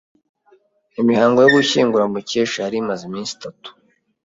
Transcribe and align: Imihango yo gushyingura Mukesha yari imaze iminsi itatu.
Imihango 1.01 1.37
yo 1.41 1.49
gushyingura 1.55 2.05
Mukesha 2.13 2.57
yari 2.63 2.77
imaze 2.83 3.01
iminsi 3.09 3.31
itatu. 3.37 3.67